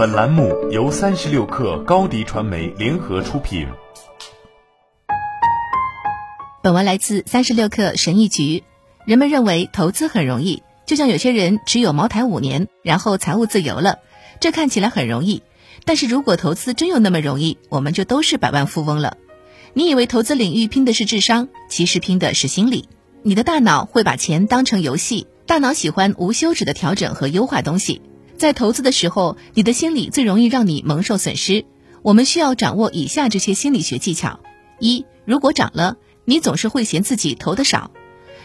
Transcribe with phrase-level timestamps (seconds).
[0.00, 3.68] 本栏目由三十六氪高低传媒联合出品。
[6.62, 8.64] 本文来自三十六氪神医局。
[9.04, 13.98] 人们认为投资很容易，就像有些人持有茅台五年，然后财务自由了，
[14.40, 15.42] 这看起来很容易。
[15.84, 19.18] 但是如果投资真有那么容易，我们就都是百万富翁了。
[19.74, 22.88] 你以为投资领域拼的是智商，其实拼的是心理。
[23.22, 28.00] 你的大脑会把钱当成游戏，大脑喜欢无休止的调整和优化东西。
[28.40, 31.66] 在投资的时候，你的心理最容易让你蒙受损失。
[32.00, 34.40] 我们需要掌握以下这些心理学技巧：
[34.78, 37.90] 一，如果涨了，你总是会嫌自己投的少。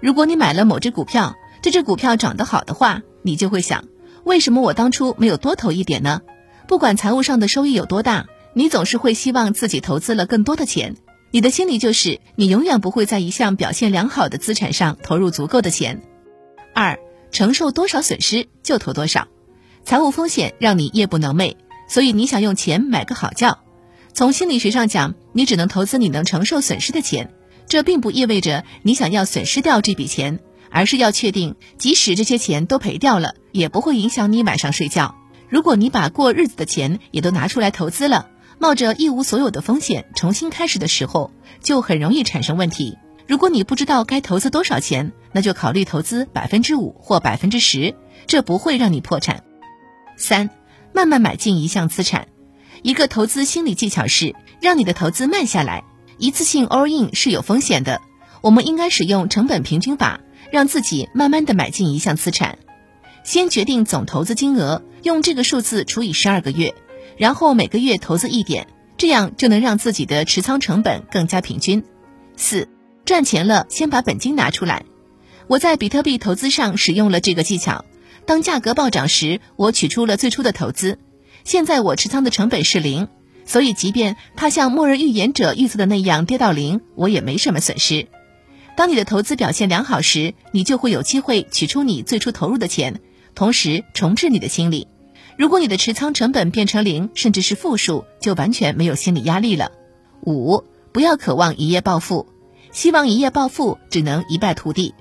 [0.00, 3.82] 如果你买了某只股票，这只股票涨得好的话，你就会想，
[4.22, 6.20] 为什么我当初没有多投一点呢？
[6.68, 10.94] 不管财务上的收益有多大，你总是会希望自己投资了更多的钱。
[11.32, 16.00] 你的心理就是，你永远不会在一项表现良好的资产上投入足够的钱。
[16.76, 16.96] 二，
[17.32, 19.26] 承受多少损失就投多少。
[19.84, 21.56] 财务风险让你夜不能寐，
[21.88, 23.58] 所以你想用钱买个好觉。
[24.12, 27.32] 从心理学上讲，你只能投资你能承受损失的钱。
[27.66, 30.40] 这并不意味着你想要损失掉这笔钱，
[30.70, 35.14] 而是要确定，即使这些钱都赔掉了，也不会影响你晚上睡觉。
[35.48, 41.30] 如果你把过日子的钱也都拿出来投资了，冒着一无所有的风险重新开始的时候，
[41.62, 42.98] 就很容易产生问题。
[43.28, 47.94] 如果你不知道该投资多少钱，那就考虑投资百分之五或百分之十，
[48.26, 49.44] 这不会让你破产。
[50.20, 50.50] 三，
[50.92, 52.28] 慢慢买进一项资产。
[52.82, 55.82] 一个投资心理技巧是让你的投资慢下来。
[56.18, 58.00] 一次性 all in 是有风险的。
[58.42, 62.58] 我们应该使用成本平均法，让自己慢慢的买进一项资产。
[63.24, 66.74] 先决定总投资金额，用这个数字除以十二个月，
[67.16, 71.82] 然后每个月投资一点，这样就能让自己的持仓成本更加平均。
[72.36, 72.68] 四，
[73.04, 74.84] 赚钱了先把本金拿出来。
[75.46, 77.84] 我在比特币投资上使用了这个技巧。
[78.26, 80.98] 当价格暴涨时，我取出了最初的投资。
[81.44, 83.08] 现在我持仓的成本是零，
[83.44, 88.06] 所以即便它像末日预言者预测的那样跌到零，我也没什么损失。
[88.76, 93.00] 当你的投资表现良好时，你就会有机会取出你最初投入的钱，
[93.34, 94.86] 同时重置你的心理。
[95.36, 99.72] 如果你的持仓成本变成零，甚至是负数，就完全没有心理压力了。
[100.24, 102.26] 五，不要渴望一夜暴富，
[102.72, 104.94] 希望一夜暴富只能一败涂地。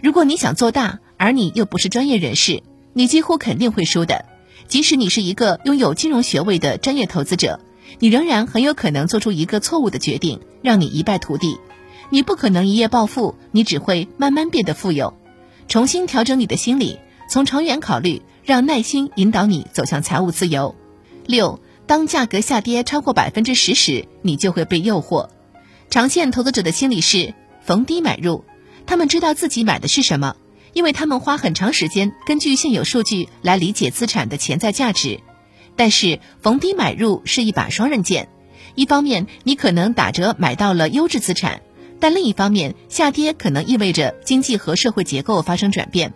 [0.00, 2.62] 如果你想做大，而你又不是专业人士，
[2.94, 4.24] 你几乎肯定会输的。
[4.68, 7.60] 即使你是一个拥有金融学位的专业投资者，
[7.98, 11.58] 你仍然很有可能做出一个错误的决定，让你一败涂地。
[12.08, 15.12] 你不可能一夜暴富，你只会慢慢变得富有。
[15.68, 16.98] 重新调整你的心理，
[17.28, 20.74] 从长远考虑，让耐心引导你走向财务自由。
[21.26, 25.28] 六，当价格下跌超过百分之十时，你就会被诱惑。
[25.90, 28.42] 长线投资者的心理是逢低买入，
[28.86, 30.34] 他们知道自己买的是什么。
[30.72, 35.20] 因为他们花很长时间根据现有数据来理解资产的潜在价值，
[35.76, 38.28] 但是逢低买入是一把双刃剑，
[38.74, 41.62] 一方面你可能打折买到了优质资产，
[41.98, 46.12] 但另一方面下跌可能意味着经济和社会结构发生转变，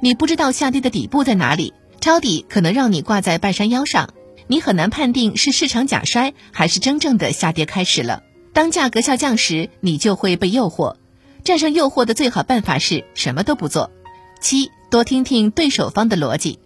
[0.00, 4.10] 你不知道下跌的底部在哪里，抄底可能让你挂在半山腰上，
[4.46, 8.22] 你很难判定是市场假摔还是真正的下跌开始了。
[8.54, 10.96] 当价格下降时，你就会被诱惑，
[11.44, 13.90] 战胜诱惑的最好办法是什么都不做。
[14.40, 16.58] 七，多听听对手方的逻辑。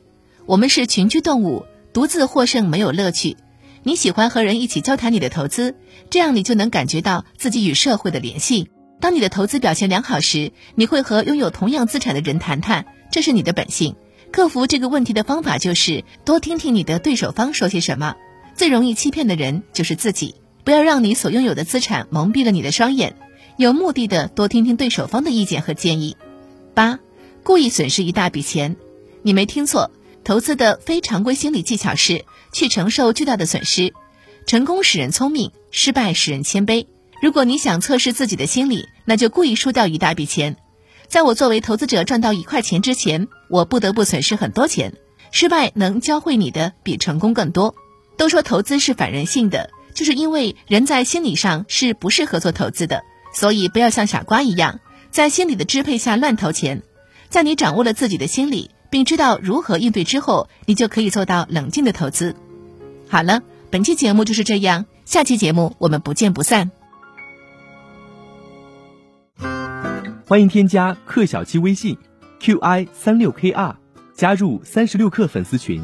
[0.47, 3.37] 我们是群居动物，独自获胜没有乐趣。
[3.83, 5.75] 你喜欢和人一起交谈你的投资，
[6.11, 8.71] 这样你就能感觉到自己与社会的联系。
[9.01, 13.97] 当你的投资表现良好时，你会和拥有同样资产的人谈谈，这是你的本性。
[14.31, 18.15] 克服这个问题的方法就是多听听你的对手方说些什么。
[18.55, 20.37] 最容易欺骗的人就是自己。
[20.65, 23.17] 不要让你所拥有的资产蒙蔽了你的双眼，
[23.57, 26.17] 有目的的多听听对手方的意见和建议。
[26.73, 27.01] 八。
[27.45, 28.77] 故意损失一大笔钱，
[29.23, 29.91] 你没听错。
[30.25, 33.93] 投资的非常规心理技巧是去承受巨大的损失。
[34.47, 36.87] 成功使人聪明，失败使人谦卑。
[37.21, 40.57] 如果你想测试自己的心理，那就故意输掉一大笔钱。
[41.09, 44.95] 在我作为投资者赚到一块钱之前，我不得不损失很多钱。
[45.33, 47.75] 失败能教会你的比成功更多。
[48.17, 53.03] 都说投资是反人性的，就是因为人在心理上是不适合做投资的。
[53.35, 54.79] 所以不要像傻瓜一样，
[55.11, 56.83] 在心理的支配下乱投钱。
[57.33, 62.37] 在你掌握了自己的心理，并知道如何应对之后，你就可以做到冷静的投资。
[63.09, 63.41] 好了，
[63.71, 66.71] 本期节目就是这样，下期节目我们不见不散。
[70.29, 71.97] 欢迎添加克小七微信
[72.39, 73.77] qi 三六 kr，
[74.15, 75.83] 加入三十六氪粉丝群。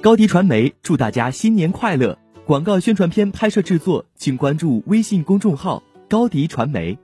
[0.00, 2.16] 高迪传媒祝大家新年快乐！
[2.46, 6.96] 广告宣传片拍摄制作，请关注微信公众号高迪传媒。